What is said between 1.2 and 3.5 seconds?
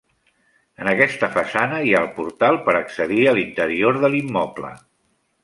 façana hi ha el portal per accedir a